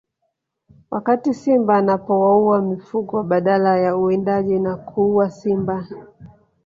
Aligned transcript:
Wakati 0.91 1.33
simba 1.33 1.75
anapowaua 1.77 2.61
mifugo 2.61 3.23
badala 3.23 3.77
ya 3.79 3.95
uwindaji 3.97 4.59
na 4.59 4.75
kuua 4.77 5.29
simba 5.29 5.87